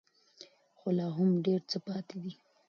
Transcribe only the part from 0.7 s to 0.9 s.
خو